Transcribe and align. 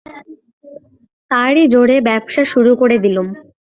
তারই 1.31 1.63
জোরে 1.73 1.97
ব্যবসা 2.07 2.43
শুরু 2.51 2.71
করে 2.75 2.95
দিলুম। 3.03 3.27